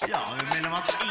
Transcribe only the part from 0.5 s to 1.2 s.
menar man?